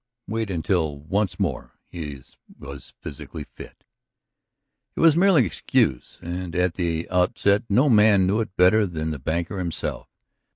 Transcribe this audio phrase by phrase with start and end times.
[0.27, 2.19] Wait until once more he
[2.57, 3.83] was physically fit.
[4.95, 9.11] It was merely an excuse, and at the outset no man knew it better than
[9.11, 10.07] the banker himself.